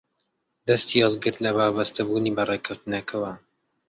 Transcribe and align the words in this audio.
دەستی 0.67 1.03
هەڵگرت 1.05 1.37
لە 1.45 1.49
وابەستەبوونی 1.57 2.35
بە 2.37 2.43
ڕێککەوتنەکەوە 2.49 3.31